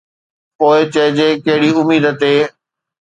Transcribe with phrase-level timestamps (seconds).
[0.57, 2.33] پوءِ چئجي ڪهڙي اميد تي